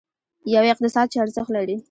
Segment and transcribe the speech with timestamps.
[0.55, 1.75] یو اقتصاد چې ارزښت لري.